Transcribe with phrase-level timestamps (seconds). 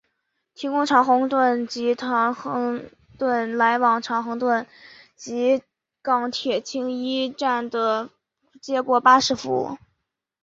[0.55, 4.65] 提供长宏邨及长亨邨来往长安邨
[5.15, 5.61] 及
[6.01, 8.09] 港铁青衣站的
[8.59, 9.77] 接驳巴士服务。